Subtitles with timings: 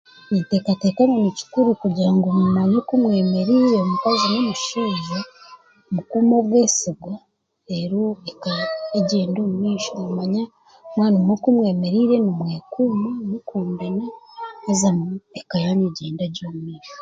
[0.29, 5.19] Ninteekateeka ngu nikikuru kugira ngu mumanye oku mwemereire omukazi n'omushaija
[5.93, 7.13] mukuume obwesigwa
[7.67, 10.43] reeru mukagyenda omu maisho n'omanya
[10.95, 14.05] mwamanya oku mwemereire nimwekuuma mukundana
[14.65, 16.95] haza n'eka yaanyu egyenda gye omumaisho